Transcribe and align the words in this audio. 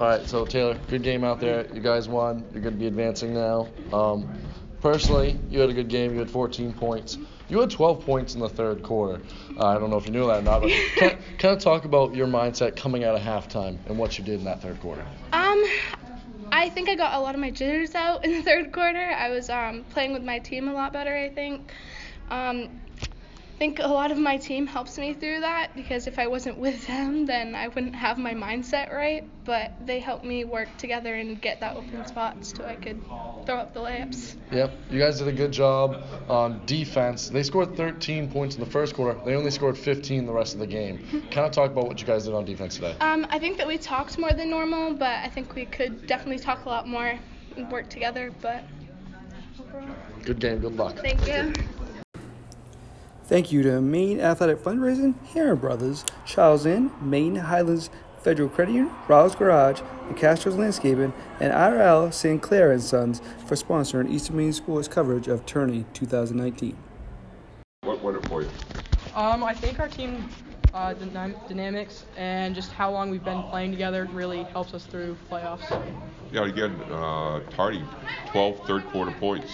All 0.00 0.06
right, 0.06 0.26
so 0.26 0.46
Taylor, 0.46 0.78
good 0.88 1.02
game 1.02 1.24
out 1.24 1.40
there. 1.40 1.66
You 1.74 1.82
guys 1.82 2.08
won. 2.08 2.42
You're 2.54 2.62
going 2.62 2.72
to 2.72 2.80
be 2.80 2.86
advancing 2.86 3.34
now. 3.34 3.68
Um, 3.92 4.30
personally, 4.80 5.38
you 5.50 5.60
had 5.60 5.68
a 5.68 5.74
good 5.74 5.88
game. 5.88 6.14
You 6.14 6.20
had 6.20 6.30
14 6.30 6.72
points. 6.72 7.18
You 7.50 7.60
had 7.60 7.70
12 7.70 8.06
points 8.06 8.34
in 8.34 8.40
the 8.40 8.48
third 8.48 8.82
quarter. 8.82 9.20
Uh, 9.58 9.66
I 9.66 9.78
don't 9.78 9.90
know 9.90 9.98
if 9.98 10.06
you 10.06 10.12
knew 10.12 10.26
that 10.28 10.38
or 10.38 10.42
not, 10.42 10.62
but 10.62 10.70
kind, 10.96 11.18
kind 11.36 11.54
of 11.54 11.62
talk 11.62 11.84
about 11.84 12.14
your 12.14 12.26
mindset 12.26 12.76
coming 12.76 13.04
out 13.04 13.14
of 13.14 13.20
halftime 13.20 13.76
and 13.88 13.98
what 13.98 14.16
you 14.16 14.24
did 14.24 14.38
in 14.38 14.46
that 14.46 14.62
third 14.62 14.80
quarter. 14.80 15.04
Um, 15.34 15.62
I 16.50 16.70
think 16.70 16.88
I 16.88 16.94
got 16.94 17.12
a 17.12 17.20
lot 17.20 17.34
of 17.34 17.40
my 17.42 17.50
jitters 17.50 17.94
out 17.94 18.24
in 18.24 18.32
the 18.32 18.42
third 18.42 18.72
quarter. 18.72 19.04
I 19.04 19.28
was 19.28 19.50
um, 19.50 19.84
playing 19.90 20.14
with 20.14 20.22
my 20.22 20.38
team 20.38 20.66
a 20.68 20.72
lot 20.72 20.94
better, 20.94 21.14
I 21.14 21.28
think. 21.28 21.74
Um, 22.30 22.80
think 23.60 23.78
a 23.78 23.86
lot 23.86 24.10
of 24.10 24.16
my 24.16 24.38
team 24.38 24.66
helps 24.66 24.96
me 24.96 25.12
through 25.12 25.40
that 25.40 25.76
because 25.76 26.06
if 26.06 26.18
I 26.18 26.28
wasn't 26.28 26.56
with 26.56 26.86
them, 26.86 27.26
then 27.26 27.54
I 27.54 27.68
wouldn't 27.68 27.94
have 27.94 28.16
my 28.16 28.32
mindset 28.32 28.90
right. 28.90 29.22
But 29.44 29.72
they 29.84 30.00
helped 30.00 30.24
me 30.24 30.44
work 30.44 30.74
together 30.78 31.14
and 31.14 31.38
get 31.38 31.60
that 31.60 31.76
open 31.76 32.06
spot 32.06 32.42
so 32.42 32.64
I 32.64 32.76
could 32.76 33.02
throw 33.44 33.56
up 33.56 33.74
the 33.74 33.80
layups. 33.80 34.36
Yep, 34.50 34.72
you 34.90 34.98
guys 34.98 35.18
did 35.18 35.28
a 35.28 35.32
good 35.32 35.52
job 35.52 36.02
on 36.30 36.62
defense. 36.64 37.28
They 37.28 37.42
scored 37.42 37.76
13 37.76 38.30
points 38.30 38.54
in 38.54 38.64
the 38.64 38.70
first 38.70 38.94
quarter. 38.94 39.20
They 39.26 39.34
only 39.34 39.50
scored 39.50 39.76
15 39.76 40.24
the 40.24 40.32
rest 40.32 40.54
of 40.54 40.60
the 40.60 40.66
game. 40.66 41.06
kind 41.30 41.46
of 41.46 41.52
talk 41.52 41.70
about 41.70 41.86
what 41.86 42.00
you 42.00 42.06
guys 42.06 42.24
did 42.24 42.32
on 42.32 42.46
defense 42.46 42.76
today. 42.76 42.96
Um, 43.02 43.26
I 43.28 43.38
think 43.38 43.58
that 43.58 43.66
we 43.66 43.76
talked 43.76 44.16
more 44.16 44.32
than 44.32 44.48
normal, 44.48 44.94
but 44.94 45.18
I 45.22 45.28
think 45.28 45.54
we 45.54 45.66
could 45.66 46.06
definitely 46.06 46.38
talk 46.38 46.64
a 46.64 46.68
lot 46.70 46.88
more 46.88 47.18
and 47.58 47.70
work 47.70 47.90
together. 47.90 48.32
But 48.40 48.64
overall, 49.60 49.94
Good 50.24 50.40
game. 50.40 50.60
Good 50.60 50.76
luck. 50.76 50.96
thank 50.96 51.26
you. 51.26 51.52
Thank 53.30 53.52
you 53.52 53.62
to 53.62 53.80
Maine 53.80 54.20
Athletic 54.20 54.58
Fundraising, 54.58 55.14
Heron 55.28 55.58
Brothers, 55.58 56.04
Charles 56.26 56.66
Inn, 56.66 56.90
Maine 57.00 57.36
Highlands 57.36 57.88
Federal 58.24 58.48
Credit 58.48 58.72
Union, 58.72 58.92
Rawls 59.06 59.38
Garage, 59.38 59.82
and 60.08 60.16
Castro's 60.16 60.56
Landscaping, 60.56 61.12
and 61.38 61.52
IRL 61.52 62.12
St. 62.12 62.42
Clair 62.42 62.72
and 62.72 62.82
Sons 62.82 63.22
for 63.46 63.54
sponsoring 63.54 64.10
Eastern 64.10 64.36
Maine 64.36 64.52
Sports 64.52 64.88
coverage 64.88 65.28
of 65.28 65.46
Tourney 65.46 65.84
2019. 65.92 66.76
What 67.82 68.02
won 68.02 68.16
it 68.16 68.26
for 68.26 68.42
you? 68.42 68.48
Um, 69.14 69.44
I 69.44 69.54
think 69.54 69.78
our 69.78 69.86
team 69.86 70.28
uh, 70.74 70.94
dynam- 70.94 71.48
dynamics 71.48 72.06
and 72.16 72.52
just 72.52 72.72
how 72.72 72.90
long 72.90 73.10
we've 73.10 73.22
been 73.22 73.44
playing 73.44 73.70
together 73.70 74.08
really 74.12 74.42
helps 74.42 74.74
us 74.74 74.86
through 74.86 75.16
playoffs. 75.30 75.70
Yeah, 76.32 76.46
again, 76.46 76.74
uh, 76.90 77.38
Tardy, 77.50 77.84
12 78.32 78.66
third 78.66 78.84
quarter 78.86 79.12
points. 79.12 79.52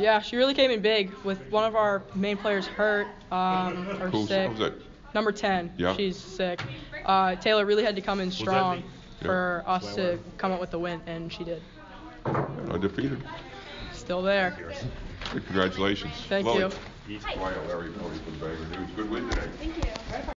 Yeah, 0.00 0.20
she 0.20 0.36
really 0.36 0.54
came 0.54 0.70
in 0.70 0.80
big 0.80 1.12
with 1.24 1.38
one 1.50 1.64
of 1.64 1.76
our 1.76 2.02
main 2.14 2.36
players 2.36 2.66
hurt 2.66 3.06
um, 3.30 3.86
or 4.00 4.08
Who's, 4.08 4.28
sick. 4.28 4.48
who's 4.50 4.58
that? 4.60 4.72
Number 5.14 5.32
10. 5.32 5.74
Yeah. 5.76 5.94
She's 5.96 6.16
sick. 6.16 6.62
Uh, 7.04 7.34
Taylor 7.36 7.66
really 7.66 7.84
had 7.84 7.96
to 7.96 8.02
come 8.02 8.20
in 8.20 8.30
strong 8.30 8.78
Yeah. 8.78 8.82
for 9.26 9.64
us 9.66 9.94
to 9.96 10.18
come 10.38 10.52
up 10.52 10.60
with 10.60 10.70
the 10.70 10.78
win, 10.78 11.00
and 11.06 11.32
she 11.32 11.44
did. 11.44 11.62
Undefeated. 12.24 13.22
Still 13.92 14.22
there. 14.22 14.56
Congratulations. 15.30 16.14
Thank 16.28 16.46
Lily. 16.46 16.60
you. 16.60 16.70
Heath 17.06 17.26
Dwyer, 17.34 17.60
Larry 17.68 17.90
Murray 17.90 18.16
from 18.18 18.38
Bangor 18.38 18.78
News. 18.78 18.90
Good 18.96 19.10
win 19.10 19.28
today. 19.28 20.32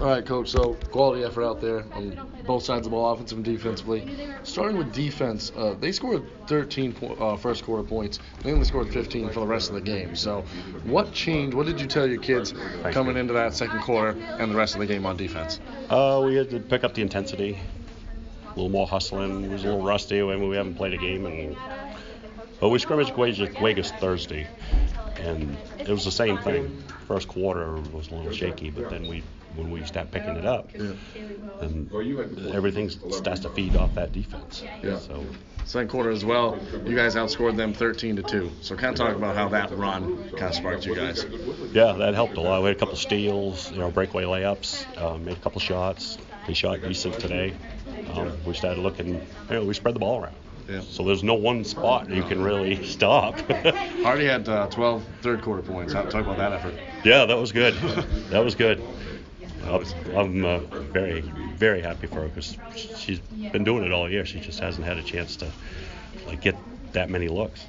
All 0.00 0.08
right, 0.08 0.26
coach. 0.26 0.50
So 0.50 0.74
quality 0.90 1.24
effort 1.24 1.44
out 1.44 1.62
there 1.62 1.84
on 1.94 2.20
both 2.46 2.64
sides 2.64 2.80
of 2.80 2.84
the 2.84 2.90
ball, 2.90 3.12
offensive 3.12 3.38
and 3.38 3.44
defensively. 3.44 4.06
Starting 4.42 4.76
with 4.76 4.92
defense, 4.92 5.50
uh, 5.56 5.74
they 5.80 5.90
scored 5.90 6.22
13 6.48 6.92
po- 6.92 7.14
uh, 7.14 7.36
first 7.38 7.64
quarter 7.64 7.82
points. 7.82 8.18
They 8.42 8.52
only 8.52 8.66
scored 8.66 8.92
15 8.92 9.30
for 9.30 9.40
the 9.40 9.46
rest 9.46 9.70
of 9.70 9.74
the 9.74 9.80
game. 9.80 10.14
So, 10.14 10.42
what 10.84 11.12
changed? 11.12 11.56
What 11.56 11.64
did 11.64 11.80
you 11.80 11.86
tell 11.86 12.06
your 12.06 12.20
kids 12.20 12.52
coming 12.92 13.16
into 13.16 13.32
that 13.32 13.54
second 13.54 13.80
quarter 13.80 14.10
and 14.38 14.52
the 14.52 14.56
rest 14.56 14.74
of 14.74 14.80
the 14.80 14.86
game 14.86 15.06
on 15.06 15.16
defense? 15.16 15.60
Uh, 15.88 16.22
we 16.26 16.34
had 16.34 16.50
to 16.50 16.60
pick 16.60 16.84
up 16.84 16.92
the 16.92 17.00
intensity, 17.00 17.58
a 18.44 18.48
little 18.50 18.68
more 18.68 18.86
hustling. 18.86 19.44
It 19.44 19.50
was 19.50 19.64
a 19.64 19.68
little 19.68 19.82
rusty 19.82 20.22
when 20.22 20.46
we 20.46 20.56
haven't 20.56 20.74
played 20.74 20.92
a 20.92 20.98
game, 20.98 21.24
and 21.24 21.56
but 22.60 22.68
we 22.68 22.78
scrimmaged 22.78 23.14
Vegas 23.14 23.90
Thursday, 23.92 24.46
and 25.20 25.56
it 25.78 25.88
was 25.88 26.04
the 26.04 26.10
same 26.10 26.36
thing. 26.38 26.82
First 27.08 27.28
quarter 27.28 27.76
was 27.92 28.08
a 28.10 28.14
little 28.14 28.32
shaky, 28.32 28.68
but 28.70 28.90
then 28.90 29.08
we 29.08 29.22
when 29.56 29.70
we 29.70 29.84
start 29.84 30.10
picking 30.10 30.36
it 30.36 30.46
up, 30.46 30.70
and 30.74 31.90
everything 32.52 32.90
starts 32.90 33.40
to 33.40 33.50
feed 33.50 33.76
off 33.76 33.94
that 33.94 34.12
defense. 34.12 34.62
Yeah. 34.82 34.98
So 34.98 35.24
Second 35.66 35.88
quarter 35.88 36.10
as 36.10 36.24
well, 36.24 36.56
you 36.84 36.94
guys 36.94 37.16
outscored 37.16 37.56
them 37.56 37.74
13 37.74 38.14
to 38.16 38.22
two. 38.22 38.52
So, 38.60 38.76
kind 38.76 38.92
of 38.92 39.04
talk 39.04 39.16
about 39.16 39.34
how 39.34 39.48
that 39.48 39.76
run 39.76 40.30
kind 40.30 40.44
of 40.44 40.54
sparked 40.54 40.86
you 40.86 40.94
guys. 40.94 41.26
yeah, 41.72 41.92
that 41.94 42.14
helped 42.14 42.36
a 42.36 42.40
lot. 42.40 42.62
We 42.62 42.68
had 42.68 42.76
a 42.76 42.78
couple 42.78 42.94
steals, 42.94 43.72
you 43.72 43.78
know, 43.78 43.90
breakaway 43.90 44.22
layups, 44.22 44.86
um, 45.02 45.24
made 45.24 45.36
a 45.36 45.40
couple 45.40 45.60
shots. 45.60 46.18
They 46.46 46.54
shot 46.54 46.82
decent 46.82 47.18
today. 47.18 47.52
Um, 48.12 48.30
we 48.46 48.54
started 48.54 48.80
looking, 48.80 49.14
you 49.14 49.20
know, 49.50 49.64
we 49.64 49.74
spread 49.74 49.96
the 49.96 49.98
ball 49.98 50.22
around. 50.22 50.36
Yeah. 50.68 50.82
So 50.82 51.02
there's 51.02 51.24
no 51.24 51.34
one 51.34 51.64
spot 51.64 52.10
you 52.10 52.22
can 52.22 52.40
really 52.42 52.84
stop. 52.88 53.40
Hardy 53.50 54.26
had 54.26 54.48
uh, 54.48 54.68
12 54.68 55.04
third 55.20 55.42
quarter 55.42 55.62
points. 55.62 55.92
Talk 55.92 56.14
about 56.14 56.36
that 56.38 56.52
effort. 56.52 56.74
yeah, 57.04 57.24
that 57.24 57.36
was 57.36 57.50
good. 57.50 57.74
That 58.30 58.44
was 58.44 58.54
good. 58.54 58.80
I'm, 59.64 59.84
I'm 60.14 60.44
uh, 60.44 60.58
very, 60.92 61.20
very 61.20 61.80
happy 61.80 62.06
for 62.06 62.20
her 62.22 62.28
because 62.28 62.56
she's 62.74 63.18
been 63.52 63.64
doing 63.64 63.84
it 63.84 63.92
all 63.92 64.10
year. 64.10 64.24
She 64.24 64.40
just 64.40 64.60
hasn't 64.60 64.86
had 64.86 64.98
a 64.98 65.02
chance 65.02 65.36
to 65.36 65.50
like 66.26 66.40
get 66.40 66.56
that 66.92 67.10
many 67.10 67.28
looks. 67.28 67.66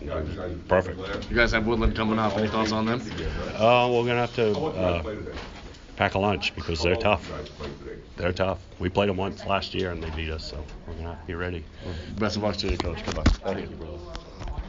Perfect. 0.68 1.00
You 1.30 1.36
guys 1.36 1.52
have 1.52 1.66
Woodland 1.66 1.96
coming 1.96 2.20
up. 2.20 2.38
Any 2.38 2.48
thoughts 2.48 2.72
on 2.72 2.86
them? 2.86 3.02
Uh, 3.56 3.90
we're 3.92 4.06
gonna 4.06 4.22
have 4.22 4.36
to 4.36 4.58
uh, 4.58 5.04
pack 5.96 6.16
a 6.16 6.20
lunch 6.20 6.56
because 6.56 6.82
they're 6.82 6.96
tough. 6.96 7.30
They're 8.18 8.34
tough. 8.34 8.60
We 8.80 8.90
played 8.90 9.10
them 9.10 9.18
once 9.18 9.46
last 9.46 9.74
year 9.74 9.92
and 9.92 10.02
they 10.02 10.10
beat 10.12 10.32
us, 10.32 10.44
so 10.44 10.64
we're 10.88 10.96
gonna 10.96 11.10
have 11.10 11.22
to 11.22 11.28
be 11.28 11.36
ready. 11.36 11.64
Best 12.18 12.38
of 12.38 12.44
luck 12.44 12.58
to 12.58 12.68
you, 12.68 12.78
coach. 12.78 13.04
Good 13.06 13.16
luck. 13.16 13.28
Thank 13.28 13.70
you. 13.70 14.00